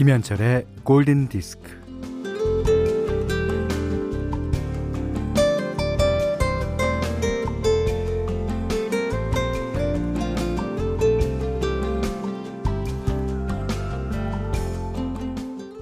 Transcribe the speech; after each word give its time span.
김현철의 0.00 0.64
골든 0.82 1.28
디스크. 1.28 1.78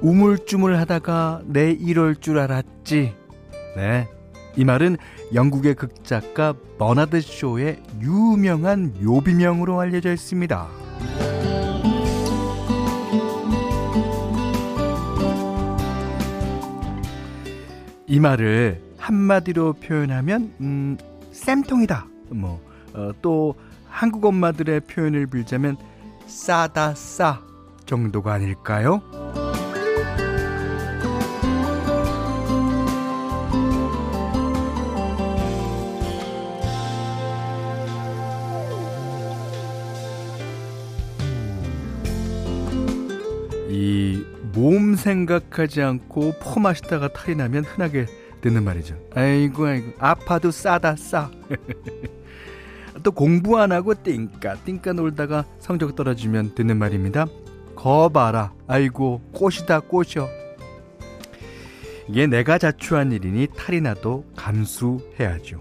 우물쭈물 0.01 0.77
하다가 0.78 1.42
내 1.45 1.70
이럴 1.70 2.16
줄 2.16 2.41
알았지. 2.41 3.14
네. 3.77 4.09
이 4.56 4.64
말은 4.64 4.97
영국의 5.33 5.77
극작가 5.77 6.55
버나드 6.77 7.20
쇼의 7.20 7.80
유명한 8.00 8.95
묘비명으로 9.00 9.78
알려져 9.78 10.12
있습니다. 10.12 10.66
이 18.09 18.19
말을 18.21 18.80
한마디로 18.97 19.75
표현하면 19.75 20.55
음, 20.61 20.97
쌤통이다. 21.30 22.07
뭐, 22.31 22.61
어, 22.95 23.11
또 23.21 23.55
한국 23.87 24.25
엄마들의 24.25 24.81
표현을 24.81 25.27
빌자면 25.27 25.77
싸다 26.27 26.95
싸 26.95 27.41
정도가 27.84 28.33
아닐까요? 28.33 29.03
몸 44.59 44.97
생각하지 44.97 45.83
않고 45.83 46.33
포 46.41 46.59
마시다가 46.59 47.06
탈이 47.09 47.37
나면 47.37 47.64
흔하게 47.64 48.06
듣는 48.41 48.65
말이죠. 48.65 48.97
아이고 49.15 49.67
아이고 49.67 49.92
아파도 50.00 50.50
싸다 50.50 50.97
싸. 50.97 51.31
또 53.05 53.12
공부 53.12 53.56
안 53.61 53.70
하고 53.70 53.95
띵까 54.03 54.56
띵까 54.65 54.95
놀다가 54.95 55.45
성적 55.61 55.95
떨어지면 55.95 56.56
듣는 56.56 56.77
말입니다. 56.77 57.27
거 57.77 58.09
봐라. 58.09 58.53
아이고 58.67 59.20
꽃이다 59.33 59.81
꽃이여. 59.81 60.28
이게 62.09 62.27
내가 62.27 62.59
자초한 62.59 63.12
일이니 63.12 63.48
탈이 63.56 63.81
나도 63.81 64.25
감수해야죠. 64.34 65.61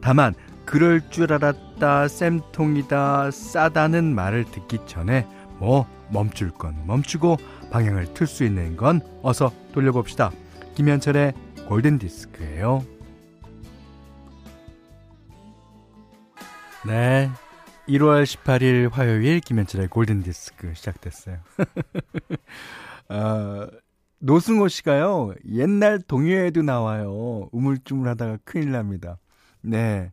다만 0.00 0.34
그럴 0.64 1.02
줄 1.10 1.34
알았다 1.34 2.08
쌤통이다 2.08 3.30
싸다는 3.30 4.14
말을 4.14 4.44
듣기 4.44 4.78
전에 4.86 5.26
뭐 5.58 5.86
멈출 6.10 6.50
건 6.50 6.76
멈추고 6.86 7.36
방향을 7.70 8.14
틀 8.14 8.26
수 8.26 8.44
있는 8.44 8.76
건 8.76 9.00
어서 9.22 9.52
돌려봅시다. 9.72 10.30
김현철의 10.74 11.32
골든 11.68 11.98
디스크예요. 11.98 12.84
네. 16.86 17.30
1월 17.88 18.24
18일 18.24 18.90
화요일 18.90 19.40
김현철의 19.40 19.88
골든 19.88 20.22
디스크 20.22 20.72
시작됐어요. 20.74 21.38
어, 23.10 23.66
노승호 24.18 24.68
씨가요. 24.68 25.34
옛날 25.50 26.00
동요에도 26.00 26.62
나와요. 26.62 27.48
우물쭈물 27.52 28.08
하다가 28.08 28.38
큰일 28.44 28.72
납니다. 28.72 29.18
네. 29.60 30.12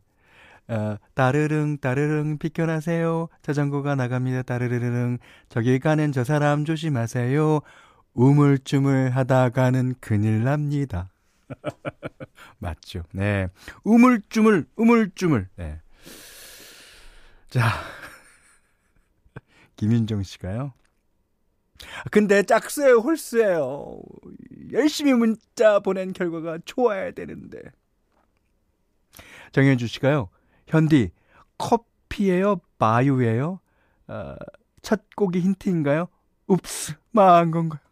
어, 0.68 0.96
따르릉 1.14 1.78
따르릉 1.78 2.38
비켜나세요. 2.38 3.28
자전거가 3.42 3.94
나갑니다. 3.94 4.42
따르르릉 4.42 5.18
저기 5.48 5.78
가는 5.78 6.12
저 6.12 6.24
사람 6.24 6.64
조심하세요. 6.64 7.60
우물쭈물 8.14 9.10
하다가는 9.10 9.94
큰일 10.00 10.44
납니다. 10.44 11.10
맞죠? 12.58 13.02
네. 13.12 13.48
우물쭈물 13.84 14.66
우물쭈물. 14.76 15.48
네. 15.56 15.80
자. 17.48 17.62
김윤정 19.76 20.22
씨가요. 20.22 20.72
근데 22.10 22.42
짝수예요, 22.42 22.98
홀수예요. 22.98 24.00
열심히 24.72 25.12
문자 25.12 25.80
보낸 25.80 26.12
결과가 26.12 26.58
좋아야 26.64 27.10
되는데. 27.10 27.60
정현주 29.52 29.86
씨가요. 29.86 30.28
현디, 30.72 31.12
커피예요? 31.58 32.60
마유예요? 32.78 33.60
어, 34.08 34.36
첫 34.80 35.02
곡이 35.14 35.40
힌트인가요? 35.40 36.08
읍스, 36.50 36.94
망한 37.10 37.50
건가요? 37.50 37.82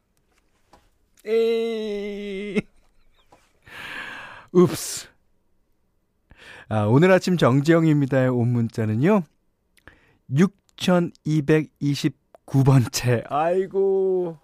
에이. 1.27 2.63
읍스. 4.57 5.09
아, 6.71 6.85
오늘 6.85 7.13
아침 7.13 7.37
정지영입니다의 7.37 8.31
온 8.31 8.49
문자는요. 8.49 9.25
6229번째. 10.31 13.25
아이고, 13.29 14.39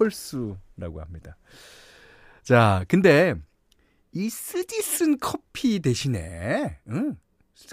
홀수라고 0.00 1.00
합니다. 1.00 1.36
자, 2.42 2.84
근데 2.88 3.36
이 4.10 4.28
쓰지 4.28 4.82
쓴 4.82 5.16
커피 5.20 5.78
대신에 5.78 6.80
응? 6.88 7.16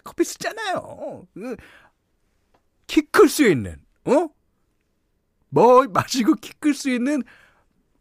커피 0.03 0.23
쓰잖아요. 0.23 1.27
키 2.87 3.01
클 3.11 3.29
수 3.29 3.47
있는, 3.47 3.77
어? 4.05 4.29
뭐 5.49 5.85
마시고 5.87 6.35
키 6.35 6.53
클 6.59 6.73
수 6.73 6.89
있는 6.89 7.23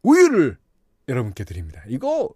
우유를 0.02 0.58
여러분께 1.08 1.44
드립니다. 1.44 1.82
이거 1.88 2.30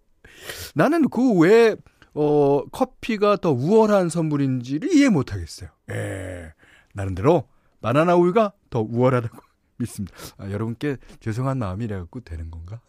나는 0.75 1.09
그 1.09 1.39
왜 1.41 1.77
어, 2.15 2.65
커피가 2.71 3.37
더 3.37 3.53
우월한 3.53 4.09
선물인지를 4.09 4.93
이해 4.93 5.09
못 5.09 5.33
하겠어요. 5.33 5.71
예. 5.91 6.53
나름대로 6.95 7.49
바나나 7.81 8.17
우유가 8.17 8.53
더 8.71 8.81
우월하다고 8.81 9.39
믿습니다. 9.79 10.17
아, 10.39 10.51
여러분께 10.51 10.97
죄송한 11.21 11.59
마음이라 11.59 11.99
갖고 12.01 12.21
되는 12.21 12.51
건가? 12.51 12.81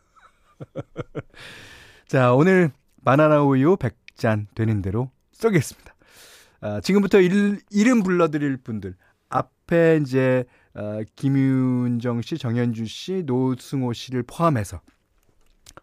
자, 2.08 2.34
오늘 2.34 2.72
바나나 3.06 3.44
우유 3.44 3.76
100잔 3.78 4.47
되는 4.56 4.81
대로 4.81 5.12
쏘겠습니다. 5.31 5.94
아, 6.62 6.81
지금부터 6.81 7.20
일, 7.22 7.59
이름 7.72 8.03
불러드릴 8.03 8.58
분들 8.58 8.96
앞에 9.30 10.00
이제 10.02 10.46
어, 10.74 11.00
김윤정 11.16 12.22
씨, 12.22 12.38
정현주 12.38 12.86
씨, 12.86 13.24
노승호 13.25 13.94
씨를 13.94 14.24
포함해서 14.24 14.81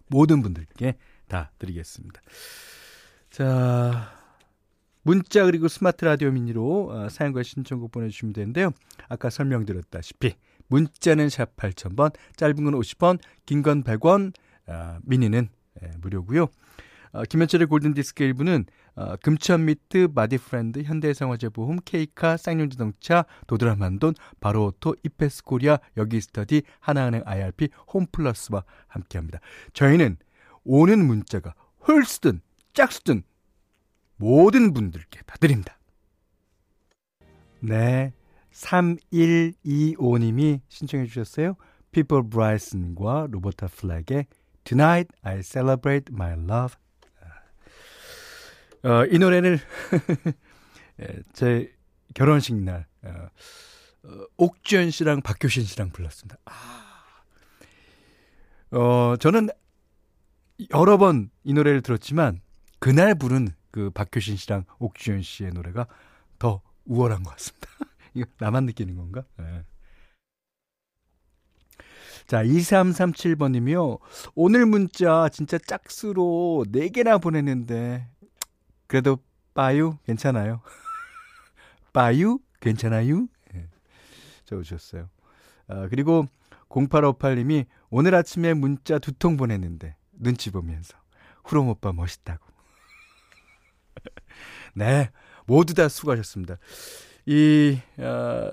모든 0.09 0.43
분들께 0.43 0.97
다 1.29 1.51
드리겠습니다. 1.59 2.21
자, 3.31 4.13
문자 5.03 5.45
그리고 5.45 5.69
스마트 5.69 6.05
라디오 6.05 6.31
미니로 6.31 6.91
어, 6.91 7.09
사연과 7.09 7.43
신청곡 7.43 7.93
보내주시면 7.93 8.33
되는데요. 8.33 8.71
아까 9.09 9.31
설명드렸다시피 9.31 10.35
문자는 10.69 11.29
샵 11.29 11.55
8000번, 11.57 12.15
짧은 12.37 12.65
건 12.65 12.75
50원, 12.75 13.19
긴 13.45 13.63
건 13.63 13.85
100원, 13.85 14.33
어, 14.67 14.99
미니는 15.05 15.49
예, 15.83 15.91
무료고요. 16.01 16.49
어, 17.13 17.23
김현철의 17.23 17.67
골든디스크 17.69 18.25
1부는 18.33 18.67
어, 18.97 19.15
금천미트, 19.17 20.09
마디프렌드, 20.15 20.83
현대생활재보험, 20.83 21.81
케이카, 21.85 22.39
쌍용자동차, 22.39 23.27
도드라만돈, 23.47 24.15
바로오토, 24.41 24.97
이페스코리아, 25.05 25.79
여기스터디, 25.99 26.63
하나은행 26.81 27.23
IRP, 27.27 27.69
홈플러스와 27.93 28.65
함께합니다. 28.89 29.41
저희는 29.75 30.17
오는 30.65 31.07
문자가 31.07 31.55
홀수든 31.87 32.41
짝수든 32.73 33.23
모든 34.17 34.73
분들께 34.73 35.21
다 35.27 35.37
드립니다. 35.39 35.79
네, 37.61 38.15
3125님이 38.51 40.61
신청해 40.69 41.05
주셨어요. 41.07 41.57
People 41.93 42.29
Bryson과 42.29 43.29
로버타 43.31 43.69
플렉의 43.69 44.27
Tonight 44.65 45.17
I 45.23 45.43
Celebrate 45.43 46.13
My 46.13 46.33
Love 46.33 46.75
어, 48.85 49.05
이 49.11 49.19
노래를 49.19 49.59
예, 51.01 51.07
제 51.33 51.73
결혼식 52.15 52.55
날 52.57 52.87
어, 53.03 53.29
어, 54.05 54.27
옥주현 54.37 54.91
씨랑 54.91 55.23
박효신 55.23 55.65
씨랑 55.65 55.91
불렀습니다. 55.91 56.39
아, 56.45 57.23
어, 58.71 59.17
저는 59.19 59.49
여러 60.73 60.97
번 60.99 61.31
이 61.45 61.53
노래를 61.53 61.81
들었지만 61.81 62.41
그날 62.81 63.15
부른 63.15 63.49
그 63.71 63.91
박효신 63.91 64.37
씨랑 64.37 64.65
옥주현 64.81 65.23
씨의 65.23 65.53
노래가 65.53 65.87
더 66.39 66.61
우월한 66.87 67.23
것 67.23 67.31
같습니다. 67.31 67.69
이거 68.15 68.27
나만 68.39 68.67
느끼는 68.67 68.97
건가? 68.97 69.25
네. 69.39 69.63
자, 72.27 72.43
2337번님이요. 72.43 74.01
오늘 74.35 74.67
문자 74.67 75.29
진짜 75.29 75.59
짝수로 75.59 76.65
4개나 76.73 77.23
보냈는데 77.23 78.09
그래도 78.87 79.19
빠유 79.55 79.97
괜찮아요. 80.05 80.61
빠유 81.93 82.39
괜찮아요? 82.61 83.27
네. 83.53 83.69
적어주셨어요. 84.45 85.09
아, 85.69 85.89
그리고 85.89 86.27
0858님이 86.69 87.67
오늘 87.91 88.15
아침에 88.15 88.55
문자 88.55 88.99
두 88.99 89.13
통 89.13 89.37
보냈는데 89.37 89.97
눈치 90.13 90.51
보면서 90.51 90.97
후롬 91.45 91.69
오빠 91.69 91.93
멋있다고. 91.93 92.45
네, 94.75 95.11
모두 95.47 95.75
다 95.75 95.89
수고하셨습니다. 95.89 96.59
이 97.27 97.79
어, 97.99 98.51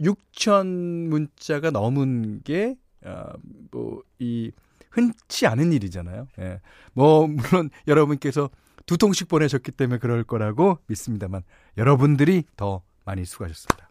6천 0.00 0.66
문자가 1.08 1.70
넘은 1.70 2.42
게 2.42 2.76
어, 3.04 3.32
뭐이 3.70 4.52
흔치 4.90 5.46
않은 5.46 5.72
일이잖아요. 5.72 6.28
예. 6.40 6.60
뭐 6.94 7.26
물론 7.26 7.70
여러분께서 7.86 8.50
두 8.88 8.96
통씩 8.96 9.28
보내셨기 9.28 9.70
때문에 9.72 9.98
그럴 9.98 10.24
거라고 10.24 10.78
믿습니다만 10.86 11.42
여러분들이 11.76 12.44
더 12.56 12.82
많이 13.04 13.26
수고하셨습니다. 13.26 13.90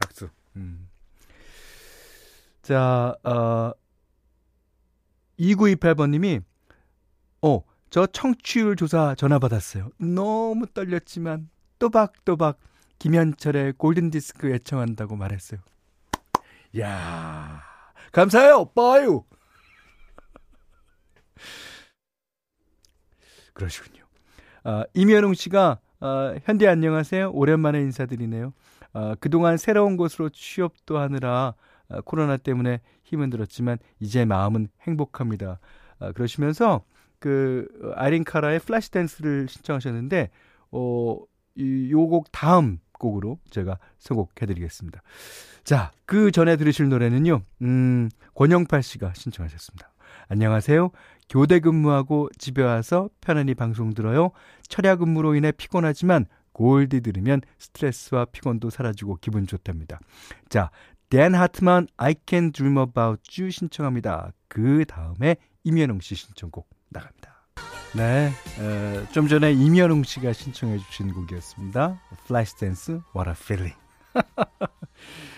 박수. 0.00 0.28
음. 0.54 0.88
자, 2.62 3.16
어, 3.24 3.72
2928번님이, 5.40 6.40
어, 7.42 7.62
저 7.90 8.06
청취율 8.06 8.76
조사 8.76 9.16
전화 9.16 9.40
받았어요. 9.40 9.90
너무 9.98 10.68
떨렸지만 10.68 11.50
또박또박 11.80 12.60
김현철의 13.00 13.72
골든디스크 13.72 14.54
애청한다고 14.54 15.16
말했어요. 15.16 15.58
야 16.78 17.60
감사해요, 18.12 18.66
빠유! 18.66 19.24
그러시군요. 23.60 24.02
아, 24.64 24.84
임현웅 24.94 25.34
씨가, 25.34 25.78
아, 26.00 26.34
현대 26.44 26.66
안녕하세요. 26.66 27.30
오랜만에 27.32 27.78
인사드리네요. 27.80 28.54
아, 28.94 29.14
그동안 29.20 29.58
새로운 29.58 29.98
곳으로 29.98 30.30
취업도 30.30 30.98
하느라 30.98 31.54
아, 31.90 32.00
코로나 32.00 32.38
때문에 32.38 32.80
힘은 33.04 33.28
들었지만 33.28 33.76
이제 34.00 34.24
마음은 34.24 34.68
행복합니다. 34.82 35.60
아, 35.98 36.12
그러시면서 36.12 36.84
그 37.18 37.68
아이린 37.96 38.24
카라의 38.24 38.60
Flashdance를 38.60 39.46
신청하셨는데 39.48 40.30
어, 40.70 41.18
이 41.54 41.90
요 41.90 42.07
곡 42.07 42.32
다음 42.32 42.78
곡으로 42.92 43.38
제가 43.50 43.78
선곡해 43.98 44.46
드리겠습니다. 44.46 45.02
자, 45.64 45.92
그 46.06 46.30
전에 46.30 46.56
들으실 46.56 46.88
노래는요. 46.88 47.42
음, 47.60 48.08
권영팔 48.34 48.82
씨가 48.82 49.12
신청하셨습니다. 49.14 49.89
안녕하세요. 50.28 50.90
교대 51.28 51.60
근무하고 51.60 52.28
집에 52.38 52.62
와서 52.62 53.08
편안히 53.20 53.54
방송 53.54 53.94
들어요. 53.94 54.32
철야 54.68 54.96
근무로 54.96 55.34
인해 55.34 55.52
피곤하지만 55.52 56.26
골디 56.52 57.00
들으면 57.00 57.40
스트레스와 57.58 58.26
피곤도 58.26 58.70
사라지고 58.70 59.18
기분 59.20 59.46
좋답니다. 59.46 60.00
자, 60.48 60.70
댄 61.08 61.34
하트만 61.34 61.88
I 61.96 62.14
Can 62.26 62.52
Dream 62.52 62.78
About 62.78 63.22
You 63.40 63.50
신청합니다. 63.50 64.32
그 64.48 64.84
다음에 64.86 65.36
임현웅 65.64 66.00
씨 66.00 66.14
신청곡 66.14 66.68
나갑니다. 66.90 67.30
네, 67.96 68.30
어, 68.60 69.06
좀 69.12 69.26
전에 69.26 69.52
임현웅 69.52 70.04
씨가 70.04 70.32
신청해 70.32 70.78
주신 70.78 71.12
곡이었습니다. 71.12 72.00
Flash 72.24 72.56
Dance, 72.56 73.00
What 73.14 73.28
a 73.28 73.34
Feeling. 73.36 73.76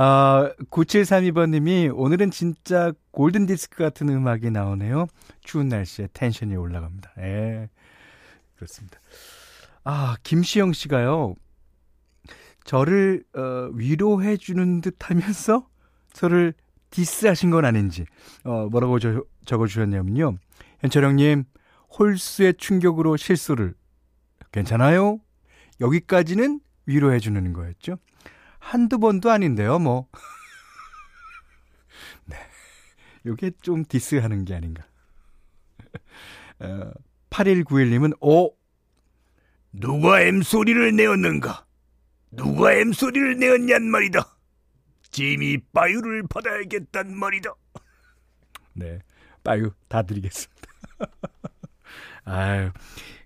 아, 0.00 0.52
9732번님이 0.70 1.92
오늘은 1.92 2.30
진짜 2.30 2.92
골든 3.10 3.46
디스크 3.46 3.78
같은 3.78 4.08
음악이 4.08 4.48
나오네요. 4.52 5.08
추운 5.42 5.66
날씨에 5.66 6.06
텐션이 6.12 6.54
올라갑니다. 6.54 7.14
예, 7.18 7.68
그렇습니다. 8.54 9.00
아, 9.82 10.14
김시영 10.22 10.72
씨가요. 10.72 11.34
저를 12.62 13.24
어, 13.34 13.70
위로해 13.74 14.36
주는 14.36 14.80
듯 14.80 15.10
하면서 15.10 15.66
저를 16.12 16.54
디스하신 16.90 17.50
건 17.50 17.64
아닌지 17.64 18.04
어, 18.44 18.68
뭐라고 18.70 19.00
저, 19.00 19.24
적어주셨냐면요. 19.46 20.38
현철 20.78 21.06
형님 21.06 21.42
홀수의 21.98 22.54
충격으로 22.56 23.16
실수를 23.16 23.74
괜찮아요? 24.52 25.18
여기까지는 25.80 26.60
위로해 26.86 27.18
주는 27.18 27.52
거였죠. 27.52 27.96
한두 28.58 28.98
번도 28.98 29.30
아닌데요, 29.30 29.78
뭐. 29.78 30.08
네. 32.26 32.36
요게 33.26 33.52
좀 33.62 33.84
디스하는 33.84 34.44
게 34.44 34.54
아닌가. 34.54 34.86
어, 36.60 36.92
8191님은, 37.30 38.16
오! 38.20 38.54
누가 39.72 40.20
M소리를 40.20 40.96
내었는가? 40.96 41.66
누가 42.30 42.72
M소리를 42.72 43.38
내었냔 43.38 43.90
말이다. 43.90 44.20
지미 45.10 45.58
빠유를 45.72 46.26
받아야겠단 46.28 47.16
말이다. 47.16 47.54
네, 48.74 49.00
빠유 49.42 49.70
다 49.88 50.02
드리겠습니다. 50.02 50.68
아유, 52.24 52.70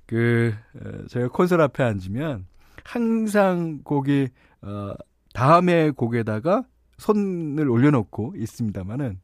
그 0.06 0.54
어, 0.74 1.06
저희가 1.08 1.28
콘솔 1.30 1.60
앞에 1.60 1.82
앉으면 1.82 2.46
항상 2.84 3.82
곡이 3.82 4.28
어, 4.62 4.94
다음에 5.32 5.90
곡에다가 5.90 6.64
손을 6.98 7.68
올려놓고 7.68 8.34
있습니다만은 8.36 9.20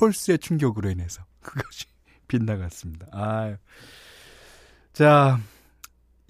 홀수의 0.00 0.38
충격으로 0.38 0.90
인해서 0.90 1.22
그것이 1.40 1.86
빗나갔습니다. 2.28 3.08
아유. 3.12 3.56
자, 4.92 5.38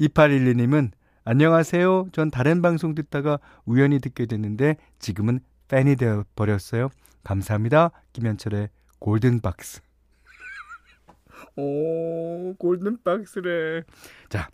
2812님은 0.00 0.92
안녕하세요. 1.24 2.08
전 2.12 2.30
다른 2.30 2.62
방송 2.62 2.94
듣다가 2.94 3.38
우연히 3.66 3.98
듣게 3.98 4.26
됐는데 4.26 4.76
지금은 4.98 5.40
팬이 5.68 5.96
되어 5.96 6.24
버렸어요. 6.36 6.88
감사합니다. 7.24 7.90
김현철의 8.12 8.70
골든 8.98 9.40
박스. 9.40 9.82
오, 11.56 12.54
골든 12.54 13.02
박스래. 13.02 13.82
자. 14.28 14.48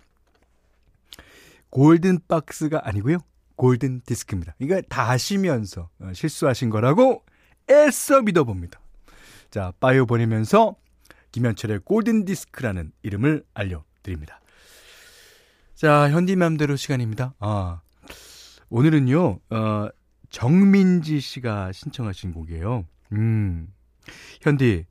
골든 1.75 2.21
박스가 2.29 2.83
아니고요. 2.85 3.19
골든 3.57 4.03
디스크입니다. 4.07 4.55
이거 4.61 4.81
다 4.83 5.11
아시면서 5.11 5.91
어, 5.99 6.13
실수하신 6.15 6.71
거라고 6.71 7.25
애써 7.69 8.23
믿어봅니다. 8.23 8.79
자, 9.51 9.73
빠이오 9.81 10.07
보내면서 10.07 10.77
김현철의 11.33 11.81
골든 11.81 12.27
디스크라는 12.27 12.93
이름을 13.03 13.45
알려드립니다. 13.55 14.41
자, 15.75 16.09
현디맘대로 16.11 16.77
시간입니다. 16.77 17.35
아, 17.41 17.81
오늘은요, 18.69 19.41
어, 19.51 19.89
정민지 20.31 21.19
씨가 21.19 21.73
신청하신 21.73 22.35
곡이에요. 22.35 22.87
음, 23.13 23.67
현디, 24.43 24.87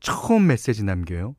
처음 0.00 0.46
메시지 0.48 0.84
남겨요. 0.84 1.34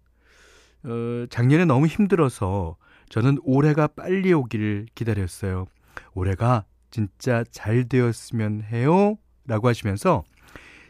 어, 0.83 1.25
작년에 1.29 1.65
너무 1.65 1.85
힘들어서 1.85 2.75
저는 3.09 3.39
올해가 3.43 3.87
빨리 3.87 4.33
오기를 4.33 4.87
기다렸어요. 4.95 5.65
올해가 6.13 6.65
진짜 6.91 7.43
잘 7.51 7.87
되었으면 7.87 8.63
해요. 8.63 9.17
라고 9.45 9.67
하시면서 9.67 10.23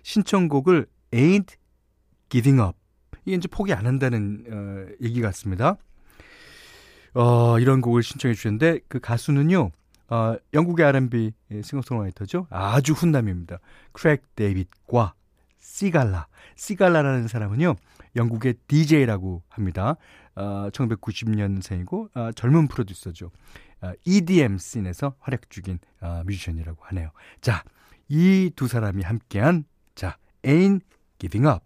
신청곡을 0.04 0.88
Ain't 1.12 1.56
Giving 2.30 2.62
Up. 2.62 2.78
이게 3.26 3.36
이제 3.36 3.48
포기 3.48 3.74
안 3.74 3.86
한다는 3.86 4.46
어, 4.50 4.94
얘기 5.02 5.22
같습니다. 5.22 5.78
어, 7.14 7.60
이런 7.60 7.82
곡을 7.82 8.04
신청해 8.04 8.34
주셨는데 8.34 8.80
그 8.88 9.00
가수는요. 9.00 9.72
어, 10.10 10.36
영국의 10.54 10.86
R&B 10.86 11.34
싱어송라이터죠. 11.62 12.48
아주 12.50 12.94
훈남입니다. 12.94 13.60
크레이그 13.92 14.24
데이빗과 14.36 15.14
시갈라. 15.60 16.28
시갈라라는 16.56 17.28
사람은요. 17.28 17.76
영국의 18.16 18.56
DJ라고 18.68 19.44
합니다. 19.50 19.96
어, 20.38 20.70
1990년생이고 20.72 22.16
어, 22.16 22.32
젊은 22.34 22.68
프로듀서죠. 22.68 23.32
어, 23.82 23.92
EDM 24.06 24.58
씬에서 24.58 25.16
활약 25.20 25.50
중인 25.50 25.80
어, 26.02 26.22
뮤지션이라고 26.26 26.84
하네요. 26.86 27.10
자, 27.42 27.64
이 28.08 28.52
두 28.56 28.68
사람이 28.68 29.04
함께한 29.04 29.66
자, 29.96 30.18
Ain't 30.44 30.82
Giving 31.20 31.48
Up. 31.48 31.66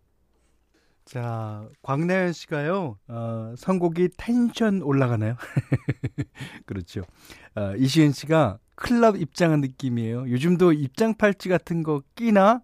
자, 1.06 1.68
광나연 1.82 2.32
씨가요, 2.32 2.98
어, 3.10 3.54
선곡이 3.58 4.10
텐션 4.16 4.82
올라가나요? 4.82 5.36
그렇죠. 6.66 7.02
어, 7.56 7.76
이시은 7.76 8.14
씨가 8.14 8.60
클럽 8.76 9.18
입장한 9.18 9.60
느낌이에요. 9.62 10.30
요즘도 10.30 10.72
입장 10.74 11.14
팔찌 11.16 11.50
같은 11.50 11.84
거 11.84 12.02
끼나? 12.16 12.62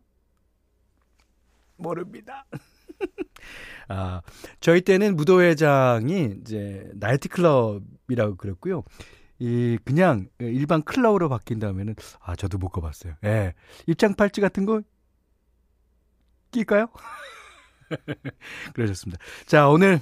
모릅니다. 1.75 2.45
아, 3.89 4.21
저희 4.59 4.81
때는 4.81 5.15
무도회장이 5.15 6.37
이제 6.41 6.89
나이트 6.95 7.29
클럽이라고 7.29 8.35
그랬고요. 8.35 8.83
이 9.39 9.77
그냥 9.85 10.27
일반 10.39 10.81
클럽으로 10.81 11.29
바뀐 11.29 11.59
다음에는 11.59 11.95
아 12.19 12.35
저도 12.35 12.57
못 12.57 12.69
가봤어요. 12.69 13.13
예, 13.23 13.53
입장 13.85 14.15
팔찌 14.15 14.41
같은 14.41 14.65
거 14.65 14.81
낄까요? 16.51 16.87
그러셨습니다. 18.73 19.23
자, 19.45 19.69
오늘 19.69 20.01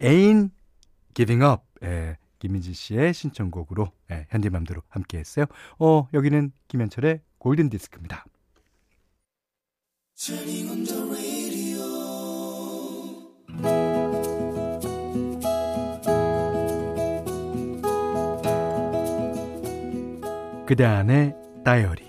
Ain't 0.00 0.50
Giving 1.14 1.44
Up 1.44 1.62
예, 1.82 2.18
김민지 2.38 2.74
씨의 2.74 3.14
신청곡으로 3.14 3.92
예, 4.10 4.26
현디맘대로 4.30 4.82
함께 4.88 5.18
했어요. 5.18 5.46
어, 5.78 6.08
여기는 6.12 6.52
김현철의 6.68 7.20
골든 7.38 7.70
디스크입니다. 7.70 8.24
그대 20.70 20.84
안의 20.84 21.34
다이어리 21.64 22.08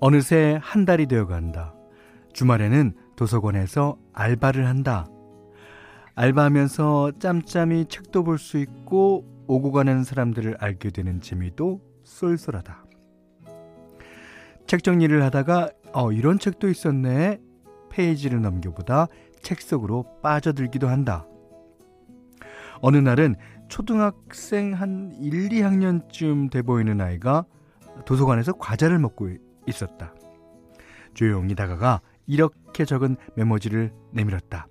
어느새 0.00 0.58
한 0.60 0.84
달이 0.84 1.06
되어 1.06 1.28
간다. 1.28 1.72
주말에는 2.32 2.96
도서관에서 3.14 3.98
알바를 4.12 4.66
한다. 4.66 5.06
알바하면서 6.16 7.12
짬짬이 7.20 7.84
책도 7.84 8.24
볼 8.24 8.38
수 8.38 8.58
있고 8.58 9.24
오고 9.46 9.70
가는 9.70 10.02
사람들을 10.02 10.56
알게 10.58 10.90
되는 10.90 11.20
재미도 11.20 11.80
쏠쏠하다. 12.02 12.84
책 14.66 14.82
정리를 14.82 15.22
하다가 15.22 15.70
어 15.92 16.10
이런 16.10 16.40
책도 16.40 16.68
있었네. 16.68 17.38
페이지를 17.90 18.42
넘겨보다 18.42 19.06
책 19.40 19.60
속으로 19.60 20.04
빠져들기도 20.20 20.88
한다. 20.88 21.28
어느 22.80 22.96
날은 22.96 23.36
초등학생 23.68 24.72
한 24.74 25.12
1, 25.20 25.48
2학년쯤 25.50 26.50
돼 26.50 26.62
보이는 26.62 27.00
아이가 27.00 27.44
도서관에서 28.06 28.54
과자를 28.54 28.98
먹고 28.98 29.28
있었다. 29.66 30.14
조용히 31.14 31.54
다가가 31.54 32.00
이렇게 32.26 32.84
적은 32.84 33.16
메모지를 33.36 33.92
내밀었다. 34.12 34.66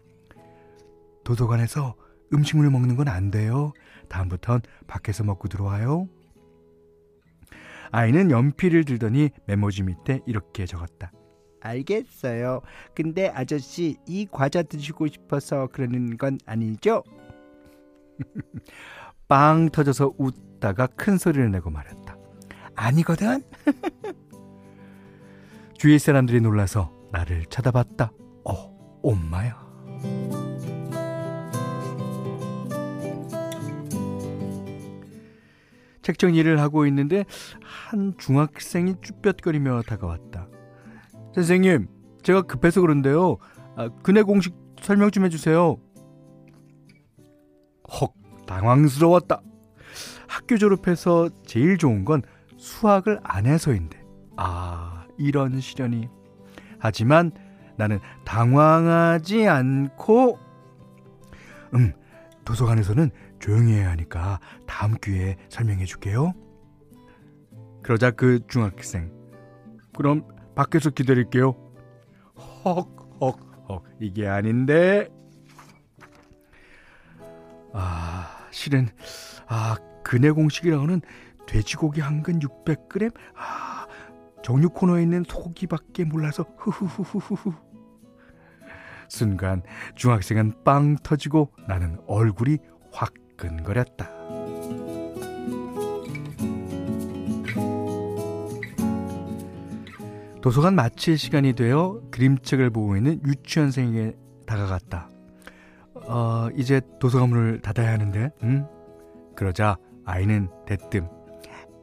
도서관에서 1.24 1.96
음식물 2.34 2.70
먹는 2.72 2.96
건 2.96 3.08
안 3.08 3.32
돼요. 3.32 3.74
다음부턴 4.08 4.62
밖에서 4.88 5.24
먹고 5.24 5.48
들어와요. 5.48 6.08
아이는 7.92 8.32
연필을 8.32 8.86
들더니 8.86 9.30
메모지 9.46 9.84
밑에 9.84 10.22
이렇게 10.26 10.66
적었다. 10.66 11.12
알겠어요. 11.62 12.62
근데 12.96 13.30
아저씨, 13.30 13.98
이 14.08 14.26
과자 14.30 14.64
드시고 14.64 15.08
싶어서 15.08 15.68
그러는 15.68 16.16
건 16.18 16.38
아니죠? 16.46 17.04
빵 19.28 19.70
터져서 19.70 20.14
웃다가 20.18 20.88
큰 20.88 21.18
소리를 21.18 21.50
내고 21.52 21.70
말했다. 21.70 22.18
아니거든? 22.76 23.44
주위 25.78 26.00
사람들이 26.00 26.42
놀라서 26.42 26.92
나를 27.12 27.46
쳐다봤다. 27.46 28.12
어, 28.46 29.00
엄마야. 29.04 29.58
책 36.02 36.18
정리를 36.18 36.60
하고 36.60 36.86
있는데 36.88 37.24
한 37.62 38.16
중학생이 38.18 38.96
쭈뼛거리며 39.02 39.84
다가왔다. 39.84 40.48
선생님, 41.36 41.88
제가 42.24 42.42
급해서 42.42 42.82
그런데요. 42.82 43.38
아, 43.76 43.90
근해 44.04 44.24
공식 44.24 44.56
설명 44.82 45.12
좀 45.12 45.26
해주세요. 45.26 45.78
헉, 47.92 48.14
당황스러웠다. 48.46 49.42
학교 50.28 50.58
졸업해서 50.58 51.30
제일 51.46 51.78
좋은 51.78 52.06
건 52.06 52.22
수학을 52.58 53.20
안 53.24 53.46
해서인데. 53.46 54.02
아, 54.38 55.06
이런 55.18 55.60
시련이. 55.60 56.08
하지만 56.80 57.32
나는 57.78 58.00
당황하지 58.26 59.48
않고, 59.48 60.38
음, 61.76 61.94
도서관에서는 62.46 63.12
조용히 63.40 63.74
해야 63.74 63.92
하니까 63.92 64.40
다음 64.66 64.96
기회에 64.96 65.38
설명해 65.50 65.86
줄게요. 65.86 66.34
그러자 67.82 68.12
그 68.12 68.40
중학생, 68.48 69.12
그럼 69.96 70.26
밖에서 70.56 70.90
기다릴게요. 70.90 71.56
헉, 72.66 72.88
헉, 73.22 73.40
헉, 73.70 73.84
이게 74.00 74.28
아닌데. 74.28 75.10
아, 77.74 78.48
실은, 78.52 78.88
아, 79.48 79.76
근해 80.04 80.32
공식이라고는 80.32 81.02
돼지고기 81.48 82.02
한 82.02 82.22
근 82.24 82.40
600g? 82.40 83.14
아, 83.36 83.88
정육 84.44 84.74
코너에 84.74 85.02
있는 85.04 85.24
소고기밖에 85.28 86.06
몰라서, 86.06 86.46
후후후후후. 86.58 87.54
순간 89.08 89.64
중학생은 89.96 90.64
빵 90.64 90.96
터지고 91.02 91.52
나는 91.68 91.98
얼굴이 92.08 92.58
화끈거렸다. 92.92 94.08
도서관 100.42 100.76
마칠 100.76 101.18
시간이 101.18 101.54
되어 101.54 102.02
그림책을 102.12 102.70
보고 102.70 102.96
있는 102.96 103.22
유치원생에게 103.26 104.16
다가갔다. 104.46 105.10
어, 106.10 106.50
이제 106.56 106.82
도서관 107.00 107.30
문을 107.30 107.62
닫아야 107.62 107.94
하는데, 107.94 108.32
응? 108.42 108.68
그러자 109.36 109.78
아이는 110.06 110.50
대뜸. 110.66 111.08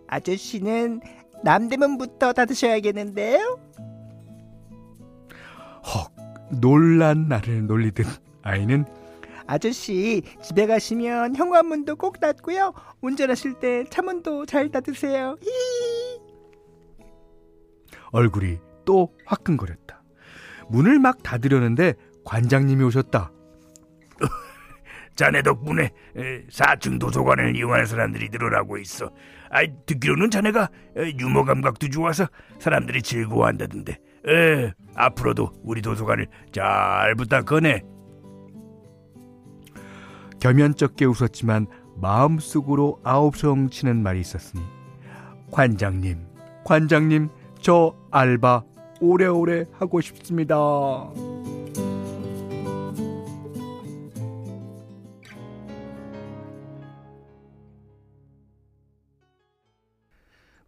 아저씨는 0.09 1.01
남대문부터 1.45 2.33
닫으셔야겠는데요? 2.33 3.61
헉, 5.85 6.13
놀란 6.61 7.29
나를 7.29 7.67
놀리듯 7.67 8.05
아이는 8.43 8.85
아저씨 9.47 10.23
집에 10.43 10.67
가시면 10.67 11.37
현관문도 11.37 11.95
꼭 11.95 12.19
닫고요. 12.19 12.73
운전하실 13.01 13.61
때 13.61 13.85
차문도 13.85 14.47
잘 14.47 14.71
닫으세요. 14.71 15.37
히히. 15.41 16.21
얼굴이 18.11 18.59
또 18.85 19.15
화끈거렸다. 19.25 20.03
문을 20.69 20.99
막 20.99 21.23
닫으려는데 21.23 21.95
관장님이 22.25 22.83
오셨다. 22.83 23.31
자네 25.17 25.43
덕분에 25.43 25.91
4층 26.51 27.01
도서관을 27.01 27.57
이용하는 27.57 27.87
사람들이 27.87 28.29
늘어나고 28.31 28.79
있어. 28.79 29.11
아, 29.51 29.65
듣기로는 29.87 30.31
자네가 30.31 30.69
유머 31.19 31.45
감각도 31.45 31.89
좋아서 31.89 32.27
사람들이 32.59 33.03
즐거워한다던데. 33.03 33.99
에, 34.29 34.73
앞으로도 34.95 35.53
우리 35.63 35.83
도서관을 35.83 36.27
잘 36.53 37.15
부탁하네. 37.15 37.83
겸연쩍게 40.41 41.07
웃었지만 41.07 41.67
마음속으로 41.97 43.01
아홉성 43.03 43.71
치는 43.71 44.03
말이 44.03 44.21
있었으니 44.21 44.63
관장님, 45.51 46.27
관장님, 46.65 47.31
저 47.61 47.97
알바 48.11 48.65
오래오래 49.01 49.65
하고 49.79 50.01
싶습니다. 50.01 50.57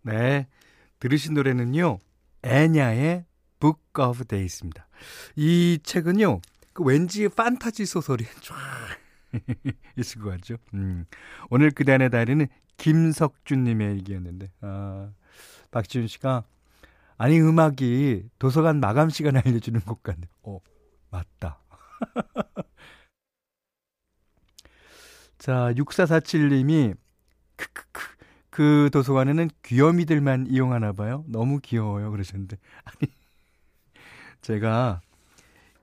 네. 0.02 0.46
들으신 1.00 1.34
노래는요. 1.34 1.98
애냐의 2.42 3.24
Book 3.60 3.80
of 3.98 4.24
Days입니다. 4.24 4.88
이 5.36 5.78
책은요. 5.82 6.40
그 6.72 6.84
왠지 6.84 7.28
판타지 7.28 7.86
소설이 7.86 8.24
쫙 8.42 8.56
있을 9.96 10.22
것 10.22 10.30
같죠. 10.30 10.56
음. 10.74 11.04
오늘 11.50 11.70
그단의 11.70 12.10
다리는 12.10 12.46
김석준님의 12.76 13.96
얘기였는데, 13.96 14.50
아, 14.60 15.10
박지훈 15.70 16.06
씨가, 16.06 16.44
아니, 17.16 17.40
음악이 17.40 18.28
도서관 18.38 18.78
마감 18.80 19.10
시간에 19.10 19.42
알려주는 19.44 19.80
것 19.80 20.02
같네. 20.02 20.28
어, 20.42 20.60
맞다. 21.10 21.60
자, 25.38 25.72
6447님이, 25.74 26.96
크크크. 27.56 28.17
그 28.58 28.90
도서관에는 28.92 29.50
귀요미들만 29.62 30.48
이용하나 30.48 30.92
봐요. 30.92 31.24
너무 31.28 31.60
귀여워요. 31.60 32.10
그러셨는데. 32.10 32.58
아니, 32.82 33.12
제가 34.40 35.00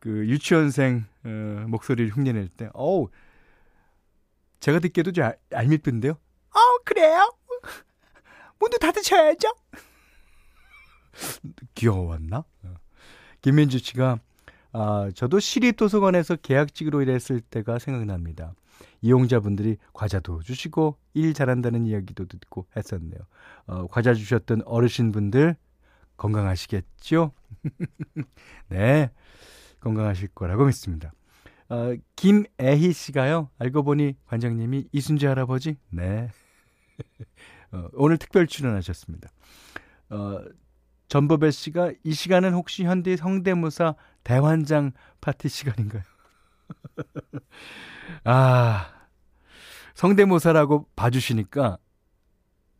그 0.01 0.27
유치원생 0.27 1.05
어, 1.23 1.29
목소리를 1.69 2.11
흉내낼 2.13 2.49
때, 2.49 2.67
어우, 2.73 3.07
제가 4.59 4.79
듣기에도 4.79 5.13
좀 5.13 5.23
알, 5.23 5.37
얄밉던데요. 5.53 6.11
어, 6.11 6.59
그래요? 6.83 7.33
문도 8.59 8.77
닫으셔야죠. 8.77 9.47
귀여웠나? 11.75 12.39
어. 12.39 12.73
김민주 13.41 13.79
씨가 13.79 14.19
아, 14.73 15.09
저도 15.15 15.39
시립도서관에서 15.39 16.35
계약직으로 16.35 17.03
일했을 17.03 17.39
때가 17.39 17.79
생각납니다. 17.79 18.53
이용자분들이 19.01 19.77
과자도 19.93 20.41
주시고 20.41 20.97
일 21.13 21.33
잘한다는 21.33 21.85
이야기도 21.85 22.25
듣고 22.25 22.67
했었네요. 22.75 23.19
어, 23.67 23.87
과자 23.87 24.13
주셨던 24.13 24.63
어르신분들 24.65 25.55
건강하시겠죠? 26.17 27.31
네, 28.69 29.11
건강하실 29.79 30.29
거라고 30.29 30.65
믿습니다. 30.65 31.11
어, 31.69 31.95
김애희 32.15 32.93
씨가요. 32.93 33.49
알고 33.57 33.83
보니 33.83 34.15
관장님이 34.25 34.87
이순재 34.91 35.27
할아버지? 35.27 35.77
네. 35.89 36.29
어, 37.71 37.87
오늘 37.93 38.17
특별 38.17 38.47
출연하셨습니다. 38.47 39.29
어, 40.09 40.39
전보배 41.07 41.51
씨가 41.51 41.93
이 42.03 42.13
시간은 42.13 42.53
혹시 42.53 42.83
현대 42.83 43.15
성대모사 43.15 43.95
대환장 44.23 44.91
파티 45.21 45.49
시간인가요? 45.49 46.03
아, 48.23 48.91
성대모사라고 49.93 50.87
봐주시니까 50.95 51.77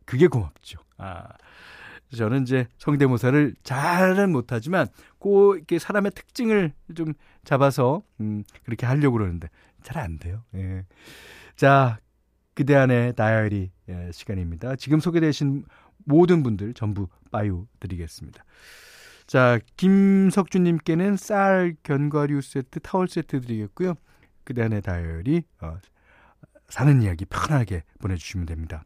그게 0.04 0.26
고맙죠. 0.28 0.78
아, 0.98 1.28
저는 2.14 2.42
이제 2.42 2.66
성대모사를 2.78 3.56
잘은 3.62 4.32
못하지만 4.32 4.86
꼭 5.18 5.56
이렇게 5.56 5.78
사람의 5.78 6.12
특징을 6.12 6.72
좀 6.94 7.14
잡아서 7.44 8.02
음, 8.20 8.44
그렇게 8.64 8.86
하려고 8.86 9.18
그러는데 9.18 9.48
잘 9.82 9.98
안 9.98 10.18
돼요. 10.18 10.42
예. 10.54 10.84
자, 11.56 11.98
그대 12.54 12.74
안의 12.74 13.14
다이어리 13.14 13.70
예, 13.88 14.10
시간입니다. 14.12 14.76
지금 14.76 15.00
소개되신 15.00 15.64
모든 16.04 16.42
분들 16.42 16.74
전부 16.74 17.08
빠유 17.30 17.66
드리겠습니다. 17.80 18.44
자, 19.26 19.58
김석준님께는 19.76 21.16
쌀 21.16 21.74
견과류 21.82 22.40
세트, 22.40 22.80
타월 22.80 23.08
세트 23.08 23.40
드리겠고요. 23.40 23.94
그대 24.46 24.62
안의 24.62 24.80
다이어리 24.80 25.42
어, 25.60 25.76
사는 26.68 27.02
이야기 27.02 27.26
편하게 27.26 27.82
보내주시면 27.98 28.46
됩니다. 28.46 28.84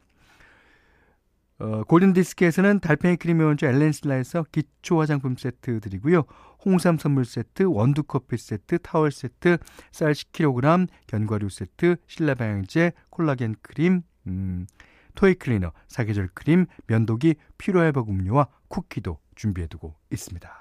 어, 1.59 1.83
골든디스크에서는 1.83 2.79
달팽이 2.79 3.17
크림의 3.17 3.45
원조 3.45 3.67
엘렌실라에서 3.67 4.45
기초 4.51 4.99
화장품 4.99 5.35
세트 5.37 5.79
드리고요. 5.79 6.23
홍삼 6.65 6.97
선물 6.97 7.23
세트, 7.23 7.63
원두 7.63 8.01
커피 8.03 8.37
세트, 8.37 8.79
타월 8.79 9.11
세트, 9.11 9.57
쌀 9.91 10.13
10kg, 10.13 10.87
견과류 11.05 11.49
세트, 11.49 11.97
신라 12.07 12.33
방향제, 12.33 12.93
콜라겐 13.11 13.55
크림, 13.61 14.01
음, 14.25 14.65
토이 15.13 15.35
클리너, 15.35 15.71
사계절 15.87 16.29
크림, 16.33 16.65
면도기, 16.87 17.35
피로 17.59 17.83
회복 17.83 18.09
음료와 18.09 18.47
쿠키도 18.67 19.19
준비해 19.35 19.67
두고 19.67 19.93
있습니다. 20.11 20.60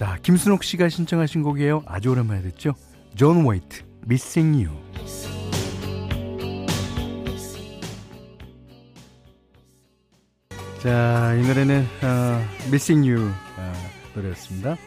자, 0.00 0.16
김순옥 0.22 0.64
씨가 0.64 0.88
신청하신 0.88 1.42
곡이에요. 1.42 1.82
아주 1.84 2.08
오랜만에 2.08 2.40
듣죠. 2.40 2.72
존 3.16 3.46
웨이트, 3.46 3.82
Missing 4.06 4.64
You. 4.64 4.80
자, 10.78 11.34
이 11.34 11.46
노래는 11.46 11.86
어, 12.02 12.42
Missing 12.68 13.10
You 13.10 13.30
어, 13.58 13.72
노래였습니다. 14.14 14.78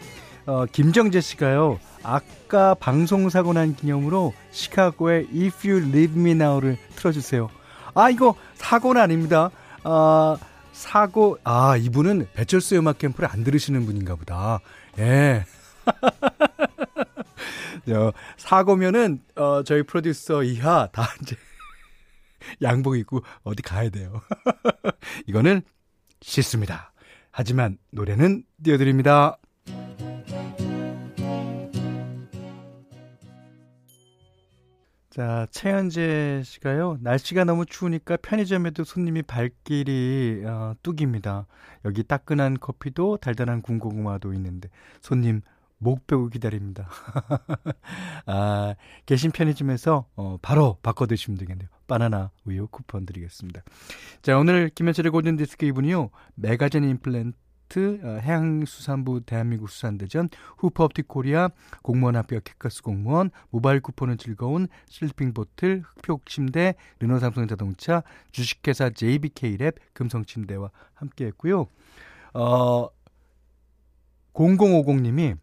어, 0.48 0.66
김정재 0.66 1.22
씨가요. 1.22 1.80
아까 2.02 2.74
방송 2.74 3.30
사고 3.30 3.54
난 3.54 3.76
기념으로 3.76 4.34
시카고의 4.50 5.28
If 5.32 5.70
You 5.70 5.90
Leave 5.90 6.20
Me 6.20 6.32
Now를 6.32 6.80
틀어주세요. 6.96 7.52
아 7.94 8.10
이거 8.10 8.34
사고는 8.56 9.00
아닙니다. 9.00 9.52
아 9.84 10.38
사고 10.72 11.38
아 11.44 11.78
이분은 11.78 12.30
배철수 12.34 12.76
음악 12.78 12.98
캠프를 12.98 13.30
안 13.32 13.44
들으시는 13.44 13.86
분인가 13.86 14.16
보다. 14.16 14.60
예. 15.00 15.46
저, 17.88 18.14
사고면은, 18.38 19.22
어, 19.36 19.64
저희 19.64 19.84
프로듀서 19.84 20.44
이하 20.44 20.88
다 20.92 21.08
이제 21.22 21.36
양복 22.62 22.98
입고 22.98 23.22
어디 23.44 23.62
가야 23.62 23.90
돼요. 23.90 24.22
이거는 25.28 25.62
싫습니다. 26.22 26.94
하지만 27.32 27.78
노래는 27.92 28.44
띄워드립니다. 28.64 29.38
자, 35.14 35.46
최현재 35.52 36.42
씨가요. 36.44 36.98
날씨가 37.02 37.44
너무 37.44 37.68
추우니까 37.68 38.18
편의점에도 38.18 38.84
손님이 38.84 39.22
발길이 39.22 40.42
어, 40.44 40.74
뚝입니다. 40.82 41.46
여기 41.86 42.02
따끈한 42.02 42.58
커피도 42.60 43.18
달달한 43.18 43.62
군고구마도 43.62 44.34
있는데 44.34 44.70
손님 45.02 45.42
목 45.78 46.08
빼고 46.08 46.30
기다립니다. 46.30 46.90
아, 48.26 48.74
계신 49.06 49.30
편의점에서 49.30 50.08
어, 50.16 50.38
바로 50.42 50.80
바꿔 50.82 51.06
드시면 51.06 51.38
되겠네요. 51.38 51.70
바나나 51.86 52.32
우유 52.46 52.66
쿠폰 52.66 53.06
드리겠습니다. 53.06 53.62
자, 54.24 54.40
오늘 54.40 54.70
김현철의 54.70 55.12
골든 55.12 55.38
디스크 55.38 55.68
이분이요. 55.68 56.10
메가젠 56.34 56.86
임플란트 56.86 57.38
아파트, 57.74 58.00
어, 58.04 58.20
해양수산부 58.22 59.22
대한민국 59.26 59.70
수산대전, 59.70 60.30
후퍼옵틱 60.58 61.08
코리아, 61.08 61.50
공무원 61.82 62.16
합격 62.16 62.44
해커스 62.44 62.84
공무원, 62.84 63.32
모바일 63.50 63.82
쿠폰은 63.82 64.18
즐거운 64.18 64.68
슬리핑 64.88 65.34
보틀, 65.34 65.82
흑표 65.84 66.22
침대, 66.26 66.76
르노 67.00 67.20
삼성 67.20 67.48
자동차, 67.48 68.04
주식회사 68.32 68.92
JBK랩, 68.92 69.76
금성 69.94 70.24
침대와 70.26 70.70
함께 70.94 71.26
했고요. 71.26 71.66
어, 72.36 72.88
0050님이 74.34 75.38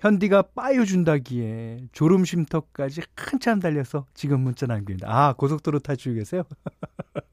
현디가 0.00 0.42
빠유 0.54 0.86
준다기에 0.86 1.88
졸음 1.92 2.24
쉼터까지 2.24 3.02
한참 3.16 3.60
달려서 3.60 4.06
지금 4.14 4.40
문자 4.40 4.66
남깁니다. 4.66 5.08
아, 5.10 5.34
고속도로 5.34 5.80
타시고 5.80 6.14
계세요? 6.14 6.42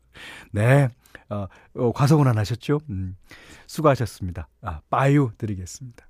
네. 0.52 0.90
어, 1.30 1.48
어, 1.76 1.92
안 2.28 2.38
하셨죠? 2.38 2.80
음, 2.90 3.18
수고하셨습니다. 3.68 4.48
아, 4.62 4.82
빠유 4.90 5.32
드리겠습니다. 5.38 6.06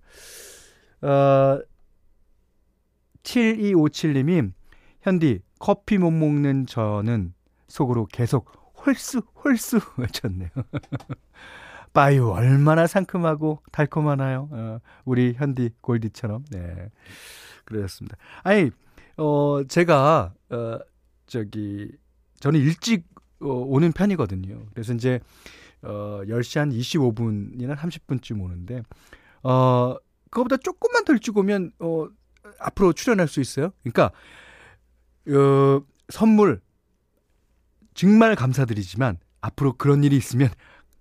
어, 1.02 1.60
7257님이, 3.24 4.52
현디, 5.02 5.42
커피 5.60 5.98
못 5.98 6.12
먹는 6.12 6.66
저는 6.66 7.34
속으로 7.68 8.06
계속 8.06 8.52
홀수, 8.86 9.22
홀수 9.44 9.80
외쳤네요. 9.98 10.50
빠유, 11.94 12.30
얼마나 12.30 12.86
상큼하고 12.86 13.62
달콤하나요? 13.72 14.50
어, 14.52 14.80
우리 15.04 15.34
현디 15.36 15.72
골디처럼. 15.82 16.46
네. 16.52 16.92
그러셨습니다. 17.66 18.18
아니, 18.44 18.70
어, 19.18 19.64
제가, 19.68 20.34
어, 20.50 20.80
저기, 21.26 21.92
저는 22.40 22.60
일찍 22.60 23.06
어, 23.40 23.48
오는 23.48 23.92
편이거든요. 23.92 24.66
그래서 24.74 24.94
이제 24.94 25.20
어 25.82 26.22
10시 26.26 26.60
한 26.60 26.72
25분이나 26.72 27.76
30분쯤 27.76 28.42
오는데 28.42 28.82
어 29.44 29.96
그거보다 30.32 30.58
조금만 30.58 31.06
더 31.06 31.14
일찍 31.14 31.38
오면 31.38 31.72
어 31.80 32.08
앞으로 32.60 32.94
출연할 32.94 33.28
수 33.28 33.40
있어요. 33.42 33.72
그러니까 33.84 34.12
어 35.30 35.82
선물 36.10 36.62
정말 37.94 38.36
감사드리지만 38.36 39.18
앞으로 39.42 39.74
그런 39.74 40.04
일이 40.04 40.18
있으면 40.18 40.50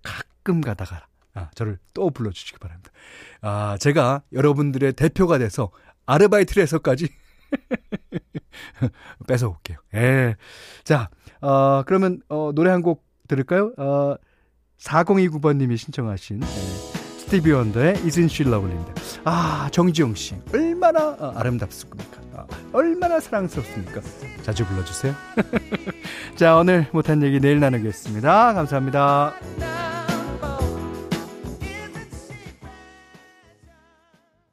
가끔 0.03 0.61
가다가 0.61 1.07
아, 1.33 1.51
저를 1.53 1.77
또 1.93 2.09
불러주시기 2.09 2.57
바랍니다. 2.57 2.91
아, 3.41 3.77
제가 3.79 4.23
여러분들의 4.33 4.93
대표가 4.93 5.37
돼서 5.37 5.69
아르바이트를 6.07 6.63
해서까지 6.63 7.09
뺏어 9.27 9.47
올게요. 9.49 9.77
예. 9.95 10.35
자, 10.83 11.09
어, 11.41 11.83
그러면, 11.85 12.21
어, 12.29 12.51
노래 12.53 12.69
한 12.71 12.81
곡 12.81 13.03
들을까요? 13.27 13.73
어, 13.77 14.15
4029번님이 14.79 15.77
신청하신, 15.77 16.41
예. 16.43 16.47
스티비 17.19 17.51
원더의 17.51 17.95
Isn't 17.95 18.25
She 18.31 18.47
Lovely입니다. 18.49 18.93
아, 19.25 19.67
정지영 19.71 20.15
씨. 20.15 20.35
얼마나 20.53 21.09
어, 21.19 21.33
아름답습니까? 21.35 22.21
아, 22.35 22.47
얼마나 22.71 23.19
사랑스럽습니까? 23.19 23.99
자주 24.43 24.65
불러주세요. 24.65 25.13
자, 26.37 26.55
오늘 26.55 26.87
못한 26.93 27.21
얘기 27.23 27.39
내일 27.41 27.59
나누겠습니다. 27.59 28.53
감사합니다. 28.53 29.86